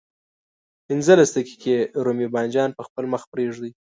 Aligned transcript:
پنځلس 0.87 1.29
دقيقې 1.37 1.77
رومي 2.05 2.27
بانجان 2.33 2.69
په 2.77 2.83
خپل 2.87 3.03
مخ 3.13 3.21
پرېږدئ. 3.31 3.71